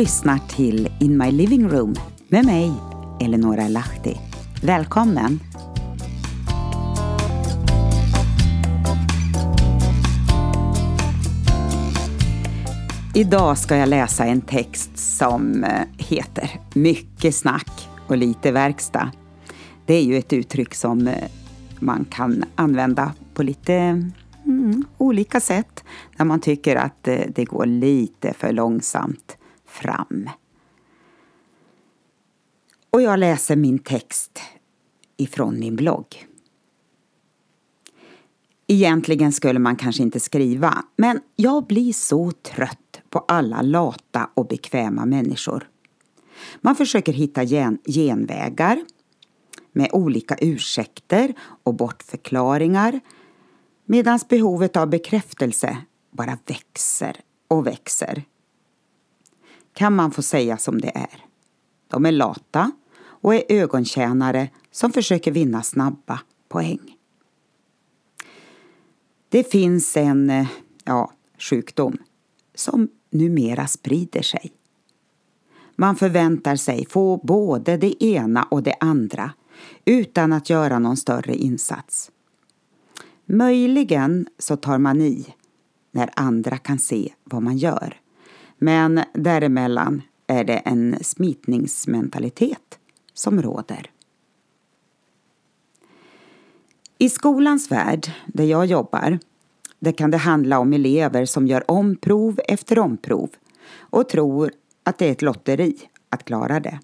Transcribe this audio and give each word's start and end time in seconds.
Lyssnar 0.00 0.38
till 0.38 0.88
In 1.00 1.18
My 1.18 1.30
Living 1.30 1.68
Room 1.68 1.94
med 2.28 2.44
mig, 2.44 2.72
Eleonora 3.20 3.68
Lahti. 3.68 4.16
Välkommen! 4.62 5.40
Idag 13.14 13.58
ska 13.58 13.76
jag 13.76 13.88
läsa 13.88 14.24
en 14.24 14.40
text 14.40 14.98
som 14.98 15.64
eh, 15.64 15.70
heter 15.98 16.60
Mycket 16.74 17.34
snack 17.34 17.88
och 18.06 18.16
lite 18.16 18.52
verkstad. 18.52 19.10
Det 19.86 19.94
är 19.94 20.02
ju 20.02 20.16
ett 20.16 20.32
uttryck 20.32 20.74
som 20.74 21.08
eh, 21.08 21.28
man 21.78 22.04
kan 22.10 22.44
använda 22.54 23.12
på 23.34 23.42
lite 23.42 23.74
mm, 24.44 24.84
olika 24.98 25.40
sätt 25.40 25.84
när 26.16 26.24
man 26.24 26.40
tycker 26.40 26.76
att 26.76 27.08
eh, 27.08 27.20
det 27.34 27.44
går 27.44 27.66
lite 27.66 28.32
för 28.32 28.52
långsamt 28.52 29.36
fram. 29.70 30.30
Och 32.90 33.02
jag 33.02 33.18
läser 33.18 33.56
min 33.56 33.78
text 33.78 34.40
ifrån 35.16 35.58
min 35.58 35.76
blogg. 35.76 36.26
Egentligen 38.66 39.32
skulle 39.32 39.58
man 39.58 39.76
kanske 39.76 40.02
inte 40.02 40.20
skriva, 40.20 40.84
men 40.96 41.20
jag 41.36 41.66
blir 41.66 41.92
så 41.92 42.30
trött 42.30 43.00
på 43.10 43.18
alla 43.18 43.62
lata 43.62 44.30
och 44.34 44.46
bekväma 44.46 45.06
människor. 45.06 45.68
Man 46.60 46.76
försöker 46.76 47.12
hitta 47.12 47.42
gen 47.42 47.78
genvägar 47.84 48.84
med 49.72 49.90
olika 49.92 50.36
ursäkter 50.40 51.34
och 51.62 51.74
bortförklaringar 51.74 53.00
medan 53.84 54.20
behovet 54.28 54.76
av 54.76 54.88
bekräftelse 54.90 55.76
bara 56.10 56.38
växer 56.46 57.16
och 57.48 57.66
växer. 57.66 58.24
Kan 59.80 59.96
man 59.96 60.10
få 60.10 60.22
säga 60.22 60.56
som 60.58 60.80
det 60.80 60.96
är. 60.96 61.24
De 61.88 62.06
är 62.06 62.12
lata 62.12 62.70
och 63.02 63.34
är 63.34 63.42
ögontjänare 63.48 64.48
som 64.70 64.92
försöker 64.92 65.32
vinna 65.32 65.62
snabba 65.62 66.20
poäng. 66.48 66.96
Det 69.28 69.50
finns 69.50 69.96
en 69.96 70.30
eh, 70.30 70.46
ja, 70.84 71.12
sjukdom 71.38 71.98
som 72.54 72.88
numera 73.10 73.66
sprider 73.66 74.22
sig. 74.22 74.52
Man 75.76 75.96
förväntar 75.96 76.56
sig 76.56 76.86
få 76.86 77.16
både 77.16 77.76
det 77.76 78.04
ena 78.04 78.42
och 78.42 78.62
det 78.62 78.74
andra 78.80 79.32
utan 79.84 80.32
att 80.32 80.50
göra 80.50 80.78
någon 80.78 80.96
större 80.96 81.34
insats. 81.34 82.10
Möjligen 83.26 84.26
så 84.38 84.56
tar 84.56 84.78
man 84.78 85.00
i 85.00 85.34
när 85.90 86.10
andra 86.16 86.58
kan 86.58 86.78
se 86.78 87.12
vad 87.24 87.42
man 87.42 87.56
gör. 87.56 87.99
Men 88.62 89.00
däremellan 89.14 90.02
är 90.26 90.44
det 90.44 90.56
en 90.56 90.96
smitningsmentalitet 91.00 92.78
som 93.14 93.42
råder. 93.42 93.90
I 96.98 97.08
skolans 97.08 97.70
värld, 97.70 98.12
där 98.26 98.44
jag 98.44 98.66
jobbar, 98.66 99.18
där 99.78 99.92
kan 99.92 100.10
det 100.10 100.16
handla 100.16 100.58
om 100.58 100.72
elever 100.72 101.24
som 101.24 101.46
gör 101.46 101.70
omprov 101.70 102.40
efter 102.48 102.78
omprov 102.78 103.30
och 103.78 104.08
tror 104.08 104.52
att 104.82 104.98
det 104.98 105.06
är 105.06 105.12
ett 105.12 105.22
lotteri 105.22 105.76
att 106.08 106.24
klara 106.24 106.60
det. 106.60 106.80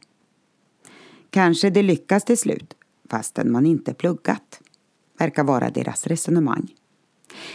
Kanske 1.31 1.71
det 1.71 1.83
lyckas 1.83 2.25
till 2.25 2.39
slut, 2.39 2.75
fastän 3.11 3.53
man 3.53 3.67
inte 3.67 3.95
pluggat, 3.95 4.61
verkar 5.19 5.45
vara 5.45 5.71
deras 5.71 6.07
resonemang. 6.07 6.75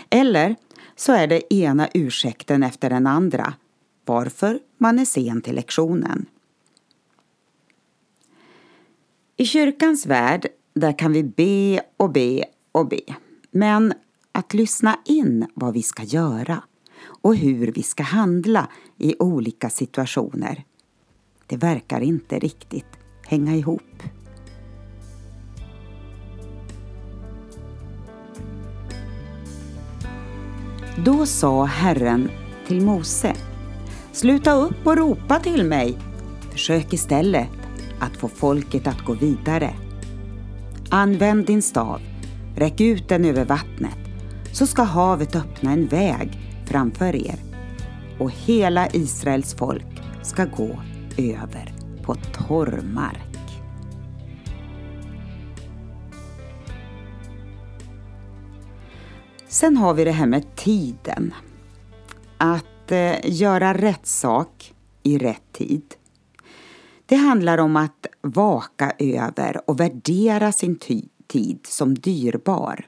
Eller 0.10 0.56
så 0.96 1.14
är 1.14 1.28
det 1.28 1.54
ena 1.54 1.88
ursäkten 1.94 2.64
efter 2.64 2.90
den 2.90 3.08
andra 3.08 3.54
varför 4.06 4.60
man 4.78 5.00
är 5.00 5.06
sen 5.06 5.42
till 5.42 5.56
lektionen. 5.56 6.26
I 9.38 9.46
kyrkans 9.46 10.06
värld, 10.06 10.48
där 10.74 11.00
kan 11.00 11.14
vi 11.14 11.24
be 11.24 11.82
och 11.98 12.12
be 12.12 12.46
och 12.72 12.88
be. 12.88 13.16
Men 13.52 13.94
att 14.32 14.54
lyssna 14.54 15.00
in 15.06 15.48
vad 15.54 15.74
vi 15.74 15.84
ska 15.84 16.04
göra 16.04 16.64
och 17.04 17.36
hur 17.36 17.72
vi 17.72 17.84
ska 17.84 18.04
handla 18.04 18.68
i 18.98 19.16
olika 19.20 19.70
situationer, 19.70 20.64
det 21.48 21.58
verkar 21.58 22.02
inte 22.02 22.40
riktigt 22.40 22.98
hänga 23.28 23.56
ihop. 23.56 24.04
Då 31.06 31.26
sa 31.26 31.66
Herren 31.66 32.30
till 32.68 32.82
Mose 32.82 33.51
Sluta 34.14 34.52
upp 34.52 34.88
och 34.88 34.98
ropa 34.98 35.40
till 35.40 35.66
mig. 35.66 35.98
Försök 36.52 36.94
istället 36.94 37.50
att 38.00 38.18
få 38.18 38.28
folket 38.28 38.88
att 38.88 39.06
gå 39.06 39.14
vidare. 39.14 39.74
Använd 40.90 41.46
din 41.46 41.62
stav, 41.62 42.02
räck 42.56 42.82
ut 42.82 43.10
den 43.10 43.26
över 43.26 43.46
vattnet, 43.46 43.98
så 44.54 44.68
ska 44.68 44.84
havet 44.84 45.36
öppna 45.36 45.72
en 45.72 45.88
väg 45.88 46.40
framför 46.66 47.16
er 47.16 47.36
och 48.20 48.32
hela 48.32 48.88
Israels 48.90 49.54
folk 49.54 50.02
ska 50.24 50.46
gå 50.46 50.80
över 51.18 51.74
på 52.04 52.16
torr 52.16 52.82
mark. 52.94 53.28
Sen 59.48 59.78
har 59.78 59.94
vi 59.94 60.04
det 60.04 60.12
här 60.12 60.28
med 60.28 60.56
tiden. 60.56 61.34
Att 62.38 62.71
eh, 62.92 63.20
göra 63.24 63.74
rätt 63.74 64.08
sak 64.08 64.74
i 65.04 65.18
rätt 65.18 65.52
tid. 65.52 65.96
Det 67.06 67.16
handlar 67.16 67.58
om 67.58 67.76
att 67.76 68.06
vaka 68.22 68.92
över 69.00 69.70
och 69.70 69.80
värdera 69.80 70.52
sin 70.52 70.76
tid 71.28 71.60
som 71.68 71.96
dyrbar. 71.96 72.88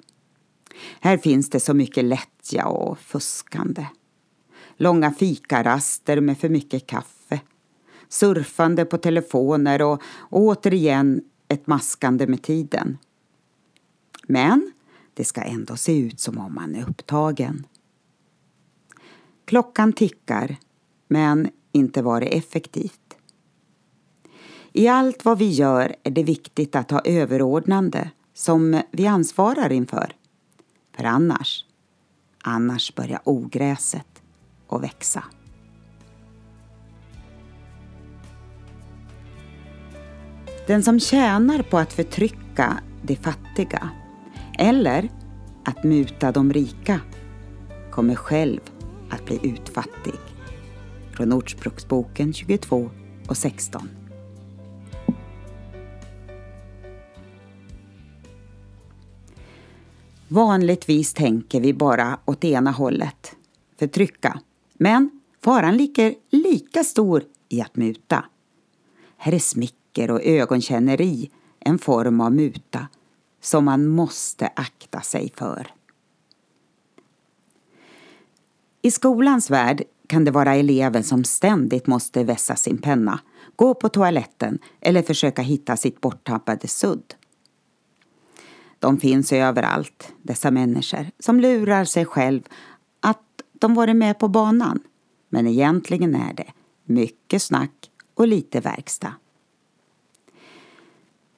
Här 0.99 1.17
finns 1.17 1.49
det 1.49 1.59
så 1.59 1.73
mycket 1.73 2.05
lättja 2.05 2.65
och 2.65 2.99
fuskande. 2.99 3.85
Långa 4.77 5.11
fikaraster 5.11 6.21
med 6.21 6.37
för 6.37 6.49
mycket 6.49 6.87
kaffe. 6.87 7.39
Surfande 8.09 8.85
på 8.85 8.97
telefoner 8.97 9.81
och, 9.81 10.01
och 10.17 10.41
återigen 10.41 11.21
ett 11.47 11.67
maskande 11.67 12.27
med 12.27 12.41
tiden. 12.41 12.97
Men 14.27 14.71
det 15.13 15.23
ska 15.23 15.41
ändå 15.41 15.75
se 15.75 15.99
ut 15.99 16.19
som 16.19 16.37
om 16.37 16.55
man 16.55 16.75
är 16.75 16.89
upptagen. 16.89 17.67
Klockan 19.45 19.93
tickar, 19.93 20.55
men 21.07 21.49
inte 21.71 22.01
var 22.01 22.21
det 22.21 22.37
effektivt. 22.37 23.17
I 24.73 24.87
allt 24.87 25.25
vad 25.25 25.37
vi 25.37 25.49
gör 25.49 25.95
är 26.03 26.11
det 26.11 26.23
viktigt 26.23 26.75
att 26.75 26.91
ha 26.91 27.01
överordnande 27.05 28.11
som 28.33 28.81
vi 28.91 29.07
ansvarar 29.07 29.71
inför. 29.71 30.15
För 30.95 31.03
annars, 31.03 31.65
annars 32.43 32.95
börjar 32.95 33.21
ogräset 33.23 34.21
att 34.67 34.83
växa. 34.83 35.23
Den 40.67 40.83
som 40.83 40.99
tjänar 40.99 41.63
på 41.63 41.77
att 41.77 41.93
förtrycka 41.93 42.79
de 43.01 43.15
fattiga 43.15 43.89
eller 44.59 45.09
att 45.65 45.83
muta 45.83 46.31
de 46.31 46.53
rika 46.53 46.99
kommer 47.91 48.15
själv 48.15 48.59
att 49.13 49.25
bli 49.25 49.39
utfattig. 49.43 50.13
Från 51.13 51.33
Ordspråksboken 51.33 52.33
22 52.33 52.89
och 53.27 53.37
16. 53.37 53.89
Vanligtvis 60.27 61.13
tänker 61.13 61.61
vi 61.61 61.73
bara 61.73 62.19
åt 62.25 62.43
ena 62.43 62.71
hållet, 62.71 63.35
förtrycka. 63.79 64.39
Men 64.73 65.21
faran 65.41 65.77
ligger 65.77 66.15
lika 66.29 66.83
stor 66.83 67.23
i 67.49 67.61
att 67.61 67.75
muta. 67.75 68.25
Här 69.17 69.33
är 69.33 69.39
smicker 69.39 70.11
och 70.11 70.23
ögonkänneri 70.23 71.31
en 71.59 71.79
form 71.79 72.21
av 72.21 72.31
muta 72.31 72.87
som 73.41 73.65
man 73.65 73.87
måste 73.87 74.47
akta 74.55 75.01
sig 75.01 75.33
för. 75.35 75.67
I 78.85 78.91
skolans 78.91 79.49
värld 79.49 79.83
kan 80.07 80.25
det 80.25 80.31
vara 80.31 80.55
eleven 80.55 81.03
som 81.03 81.23
ständigt 81.23 81.87
måste 81.87 82.23
vässa 82.23 82.55
sin 82.55 82.77
penna, 82.77 83.19
gå 83.55 83.73
på 83.73 83.89
toaletten 83.89 84.59
eller 84.81 85.01
försöka 85.01 85.41
hitta 85.41 85.77
sitt 85.77 86.01
borttappade 86.01 86.67
sudd. 86.67 87.13
De 88.79 88.97
finns 88.97 89.33
överallt, 89.33 90.13
dessa 90.21 90.51
människor, 90.51 91.11
som 91.19 91.39
lurar 91.39 91.85
sig 91.85 92.05
själv 92.05 92.41
att 92.99 93.41
de 93.53 93.73
varit 93.73 93.95
med 93.95 94.19
på 94.19 94.27
banan. 94.27 94.79
Men 95.29 95.47
egentligen 95.47 96.15
är 96.15 96.33
det 96.33 96.51
mycket 96.85 97.41
snack 97.41 97.91
och 98.13 98.27
lite 98.27 98.59
verkstad. 98.59 99.13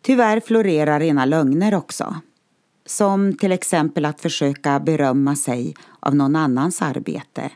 Tyvärr 0.02 0.40
florerar 0.40 1.00
rena 1.00 1.26
lögner 1.26 1.76
också. 1.76 2.16
Som 2.86 3.38
till 3.38 3.52
exempel 3.52 4.06
att 4.06 4.22
försöka 4.22 4.80
berömma 4.80 5.36
sig 5.36 5.76
av 6.00 6.16
någon 6.16 6.36
annans 6.36 6.82
arbete 6.82 7.52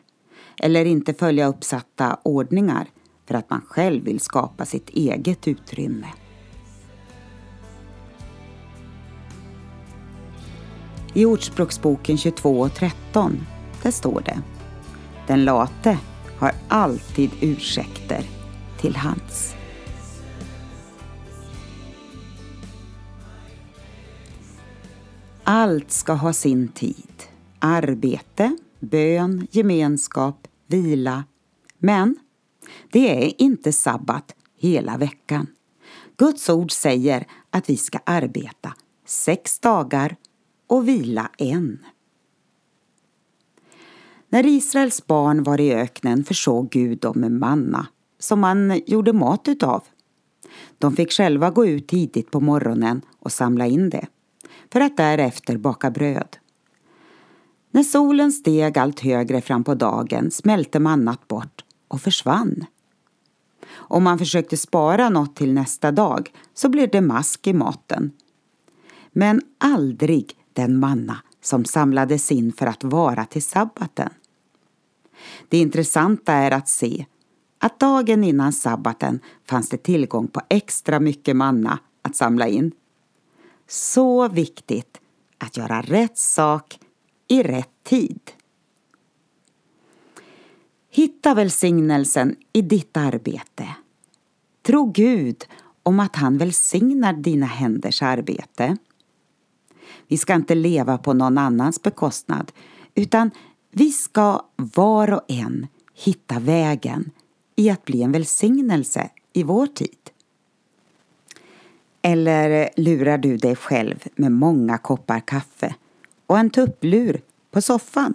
eller 0.59 0.85
inte 0.85 1.13
följa 1.13 1.47
uppsatta 1.47 2.19
ordningar 2.23 2.87
för 3.27 3.35
att 3.35 3.49
man 3.49 3.61
själv 3.67 4.03
vill 4.03 4.19
skapa 4.19 4.65
sitt 4.65 4.89
eget 4.89 5.47
utrymme. 5.47 6.07
I 11.13 11.25
Ordspråksboken 11.25 12.17
22 12.17 12.59
och 12.59 12.73
13, 12.73 13.45
där 13.83 13.91
står 13.91 14.21
det 14.25 14.41
Den 15.27 15.45
late 15.45 15.97
har 16.39 16.51
alltid 16.67 17.31
ursäkter 17.41 18.23
till 18.81 18.95
hands. 18.95 19.58
Allt 25.51 25.91
ska 25.91 26.13
ha 26.13 26.33
sin 26.33 26.67
tid. 26.67 27.23
Arbete, 27.59 28.57
bön, 28.79 29.47
gemenskap, 29.51 30.47
vila. 30.67 31.23
Men 31.77 32.15
det 32.91 33.25
är 33.25 33.41
inte 33.41 33.73
sabbat 33.73 34.35
hela 34.57 34.97
veckan. 34.97 35.47
Guds 36.17 36.49
ord 36.49 36.71
säger 36.71 37.27
att 37.49 37.69
vi 37.69 37.77
ska 37.77 37.99
arbeta 38.03 38.73
sex 39.05 39.59
dagar 39.59 40.15
och 40.67 40.87
vila 40.87 41.31
en. 41.37 41.85
När 44.29 44.45
Israels 44.45 45.07
barn 45.07 45.43
var 45.43 45.61
i 45.61 45.73
öknen 45.73 46.23
försåg 46.23 46.69
Gud 46.69 46.99
dem 46.99 47.19
med 47.19 47.31
manna 47.31 47.87
som 48.19 48.39
man 48.39 48.81
gjorde 48.85 49.13
mat 49.13 49.47
utav. 49.47 49.83
De 50.77 50.95
fick 50.95 51.11
själva 51.11 51.49
gå 51.49 51.65
ut 51.65 51.87
tidigt 51.87 52.31
på 52.31 52.39
morgonen 52.39 53.01
och 53.19 53.31
samla 53.31 53.67
in 53.67 53.89
det 53.89 54.07
för 54.71 54.79
att 54.79 54.97
därefter 54.97 55.57
baka 55.57 55.91
bröd. 55.91 56.37
När 57.71 57.83
solen 57.83 58.31
steg 58.31 58.77
allt 58.77 58.99
högre 58.99 59.41
fram 59.41 59.63
på 59.63 59.75
dagen 59.75 60.31
smälte 60.31 60.79
mannat 60.79 61.27
bort 61.27 61.63
och 61.87 62.01
försvann. 62.01 62.65
Om 63.71 64.03
man 64.03 64.19
försökte 64.19 64.57
spara 64.57 65.09
något 65.09 65.35
till 65.35 65.53
nästa 65.53 65.91
dag 65.91 66.31
så 66.53 66.69
blev 66.69 66.89
det 66.89 67.01
mask 67.01 67.47
i 67.47 67.53
maten. 67.53 68.11
Men 69.11 69.41
aldrig 69.57 70.33
den 70.53 70.79
manna 70.79 71.17
som 71.41 71.65
samlades 71.65 72.31
in 72.31 72.53
för 72.53 72.67
att 72.67 72.83
vara 72.83 73.25
till 73.25 73.43
sabbaten. 73.43 74.09
Det 75.49 75.57
intressanta 75.57 76.33
är 76.33 76.51
att 76.51 76.67
se 76.67 77.05
att 77.59 77.79
dagen 77.79 78.23
innan 78.23 78.53
sabbaten 78.53 79.19
fanns 79.49 79.69
det 79.69 79.77
tillgång 79.77 80.27
på 80.27 80.41
extra 80.49 80.99
mycket 80.99 81.35
manna 81.35 81.79
att 82.01 82.15
samla 82.15 82.47
in. 82.47 82.71
Så 83.69 84.27
viktigt 84.27 85.01
att 85.37 85.57
göra 85.57 85.81
rätt 85.81 86.17
sak 86.17 86.79
i 87.27 87.43
rätt 87.43 87.83
tid. 87.83 88.19
Hitta 90.89 91.33
välsignelsen 91.33 92.35
i 92.53 92.61
ditt 92.61 92.97
arbete. 92.97 93.67
Tro 94.61 94.91
Gud 94.91 95.45
om 95.83 95.99
att 95.99 96.15
han 96.15 96.37
välsignar 96.37 97.13
dina 97.13 97.45
händers 97.45 98.01
arbete. 98.01 98.77
Vi 100.07 100.17
ska 100.17 100.33
inte 100.33 100.55
leva 100.55 100.97
på 100.97 101.13
någon 101.13 101.37
annans 101.37 101.81
bekostnad 101.81 102.51
utan 102.95 103.31
vi 103.71 103.91
ska 103.91 104.45
var 104.55 105.13
och 105.13 105.23
en 105.27 105.67
hitta 105.93 106.39
vägen 106.39 107.11
i 107.55 107.69
att 107.69 107.85
bli 107.85 108.03
en 108.03 108.11
välsignelse 108.11 109.09
i 109.33 109.43
vår 109.43 109.67
tid. 109.67 110.09
Eller 112.01 112.69
lurar 112.75 113.17
du 113.17 113.37
dig 113.37 113.55
själv 113.55 114.07
med 114.15 114.31
många 114.31 114.77
koppar 114.77 115.19
kaffe 115.19 115.75
och 116.27 116.39
en 116.39 116.49
tupplur 116.49 117.21
på 117.51 117.61
soffan? 117.61 118.13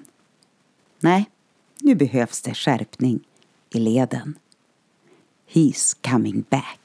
Nej, 1.00 1.30
nu 1.80 1.94
behövs 1.94 2.42
det 2.42 2.54
skärpning 2.54 3.20
i 3.70 3.78
leden. 3.78 4.38
He's 5.52 6.10
coming 6.10 6.44
back. 6.50 6.83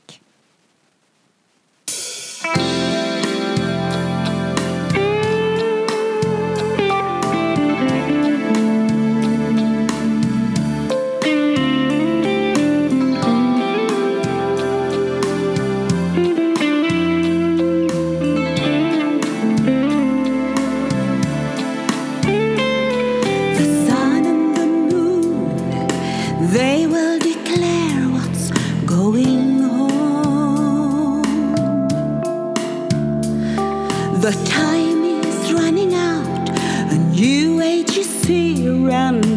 The 34.21 34.33
time 34.50 35.06
is 35.06 35.54
running 35.54 35.94
out, 35.94 36.50
a 36.92 36.98
new 36.98 37.62
age 37.62 37.95
is 37.95 38.25
here 38.25 38.89
and 38.89 39.28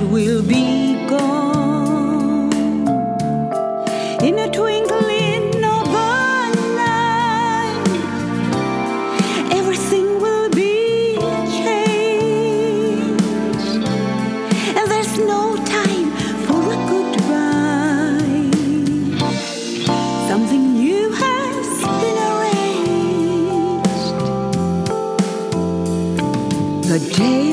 The 26.92 26.98
day 26.98 27.51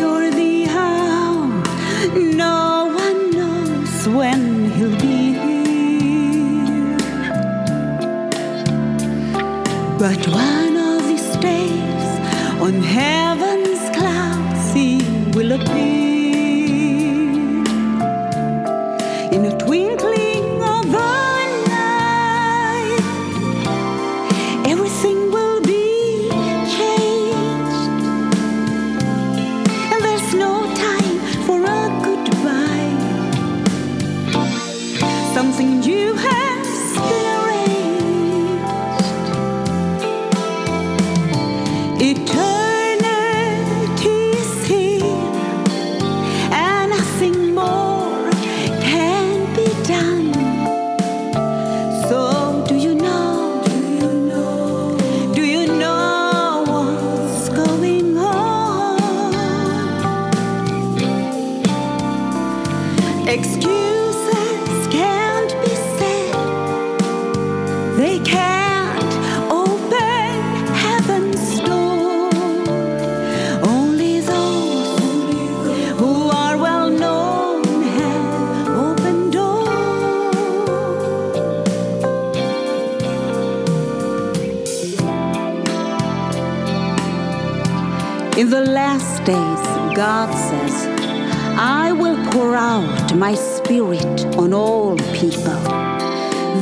In 88.40 88.50
the 88.50 88.62
last 88.62 89.26
days, 89.26 89.64
God 89.98 90.34
says, 90.34 90.88
I 91.60 91.92
will 91.92 92.16
pour 92.32 92.56
out 92.56 93.14
my 93.14 93.36
spirit 93.36 94.26
on 94.38 94.54
all 94.54 94.96
people. 95.12 95.62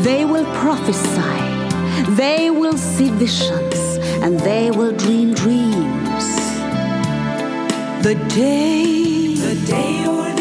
They 0.01 0.25
will 0.25 0.47
prophesy, 0.55 1.37
they 2.15 2.49
will 2.49 2.79
see 2.79 3.11
visions, 3.11 3.99
and 4.23 4.39
they 4.39 4.71
will 4.71 4.91
dream 4.91 5.35
dreams. 5.35 6.25
The 8.01 8.15
day, 8.33 9.35
the 9.35 9.55
day 9.67 10.36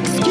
excuse. 0.00 0.29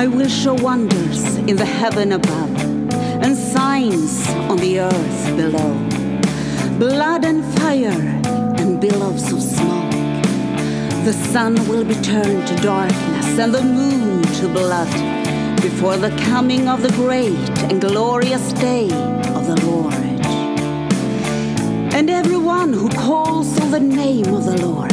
I 0.00 0.06
will 0.06 0.30
show 0.30 0.54
wonders 0.54 1.36
in 1.36 1.56
the 1.56 1.66
heaven 1.66 2.12
above 2.12 2.56
and 3.22 3.36
signs 3.36 4.26
on 4.48 4.56
the 4.56 4.80
earth 4.80 5.36
below 5.36 5.74
blood 6.78 7.22
and 7.26 7.44
fire 7.56 8.00
and 8.56 8.80
billows 8.80 9.30
of 9.30 9.42
smoke. 9.42 9.92
The 11.04 11.12
sun 11.12 11.52
will 11.68 11.84
be 11.84 11.96
turned 11.96 12.48
to 12.48 12.56
darkness 12.62 13.38
and 13.38 13.54
the 13.54 13.62
moon 13.62 14.22
to 14.40 14.48
blood 14.48 14.90
before 15.60 15.98
the 15.98 16.16
coming 16.30 16.66
of 16.66 16.80
the 16.80 16.92
great 16.92 17.50
and 17.68 17.78
glorious 17.78 18.54
day 18.54 18.84
of 19.36 19.46
the 19.46 19.60
Lord. 19.66 19.92
And 21.92 22.08
everyone 22.08 22.72
who 22.72 22.88
calls 22.88 23.60
on 23.60 23.70
the 23.70 23.80
name 23.80 24.32
of 24.32 24.46
the 24.46 24.66
Lord 24.66 24.89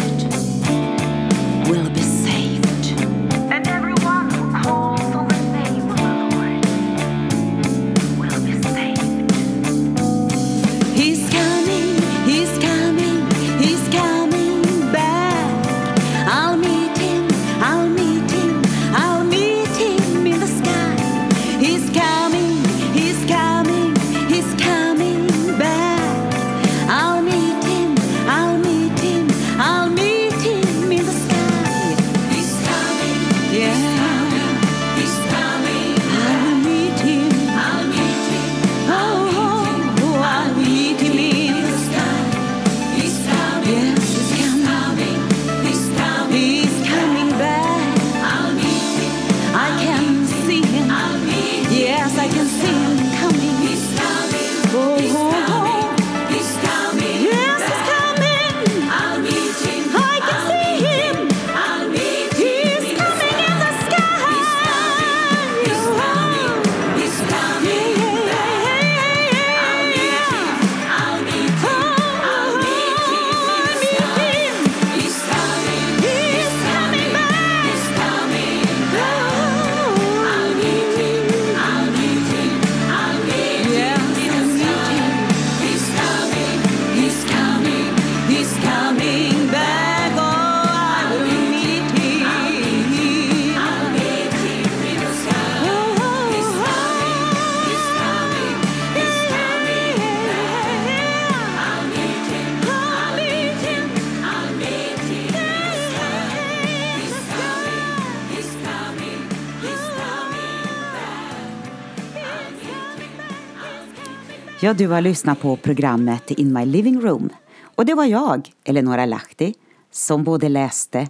Ja, 114.59 114.73
du 114.73 114.87
har 114.87 115.01
lyssnat 115.01 115.39
på 115.39 115.55
programmet 115.57 116.31
In 116.31 116.53
My 116.53 116.65
Living 116.65 117.01
Room. 117.01 117.29
Och 117.75 117.85
det 117.85 117.93
var 117.93 118.05
jag, 118.05 118.51
Eleonora 118.63 119.05
Lahti, 119.05 119.53
som 119.91 120.23
både 120.23 120.49
läste 120.49 121.07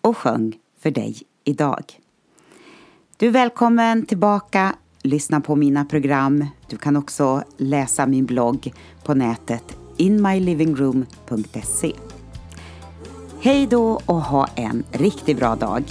och 0.00 0.16
sjöng 0.16 0.56
för 0.80 0.90
dig 0.90 1.16
idag. 1.44 1.84
Du 3.16 3.26
är 3.26 3.30
välkommen 3.30 4.06
tillbaka, 4.06 4.74
lyssna 5.02 5.40
på 5.40 5.56
mina 5.56 5.84
program. 5.84 6.46
Du 6.68 6.76
kan 6.76 6.96
också 6.96 7.42
läsa 7.56 8.06
min 8.06 8.26
blogg 8.26 8.72
på 9.04 9.14
nätet 9.14 9.76
inmylivingroom.se. 9.96 11.92
Hej 13.40 13.66
då 13.66 14.00
och 14.06 14.22
ha 14.22 14.46
en 14.46 14.84
riktigt 14.92 15.36
bra 15.36 15.56
dag. 15.56 15.84